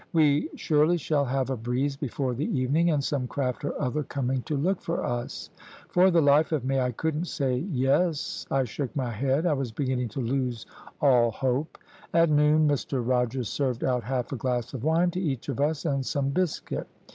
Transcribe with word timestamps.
`We 0.15 0.47
surely 0.55 0.97
shall 0.97 1.25
have 1.25 1.51
a 1.51 1.55
breeze 1.55 1.95
before 1.95 2.33
the 2.33 2.49
evening, 2.59 2.89
and 2.89 3.03
some 3.03 3.27
craft 3.27 3.63
or 3.63 3.79
other 3.79 4.01
coming 4.01 4.41
to 4.49 4.57
look 4.57 4.81
for 4.81 5.05
us.' 5.05 5.51
For 5.89 6.09
the 6.09 6.21
life 6.23 6.51
of 6.51 6.65
me 6.65 6.79
I 6.79 6.91
couldn't 6.91 7.25
say 7.27 7.63
`yes.' 7.71 8.47
I 8.49 8.63
shook 8.63 8.95
my 8.95 9.11
head 9.11 9.45
I 9.45 9.53
was 9.53 9.71
beginning 9.71 10.09
to 10.17 10.19
lose 10.19 10.65
all 11.01 11.29
hope. 11.29 11.77
At 12.15 12.31
noon 12.31 12.67
Mr 12.67 13.07
Rogers 13.07 13.49
served 13.49 13.83
out 13.83 14.03
half 14.03 14.31
a 14.31 14.37
glass 14.37 14.73
of 14.73 14.83
wine 14.83 15.11
to 15.11 15.21
each 15.21 15.49
of 15.49 15.59
us 15.61 15.85
and 15.85 16.03
some 16.03 16.29
biscuit. 16.29 16.87